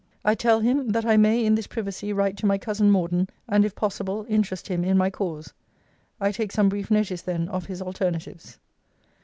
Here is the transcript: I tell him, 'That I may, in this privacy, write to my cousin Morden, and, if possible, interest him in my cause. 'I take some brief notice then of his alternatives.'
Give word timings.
I 0.25 0.33
tell 0.33 0.61
him, 0.61 0.89
'That 0.89 1.05
I 1.05 1.15
may, 1.15 1.45
in 1.45 1.53
this 1.53 1.67
privacy, 1.67 2.11
write 2.11 2.35
to 2.37 2.47
my 2.47 2.57
cousin 2.57 2.89
Morden, 2.89 3.29
and, 3.47 3.63
if 3.63 3.75
possible, 3.75 4.25
interest 4.27 4.67
him 4.67 4.83
in 4.83 4.97
my 4.97 5.11
cause. 5.11 5.53
'I 6.19 6.31
take 6.31 6.51
some 6.51 6.69
brief 6.69 6.89
notice 6.89 7.21
then 7.21 7.47
of 7.49 7.67
his 7.67 7.83
alternatives.' 7.83 8.57